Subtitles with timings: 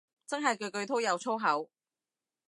[0.25, 1.69] 真係句句都有粗口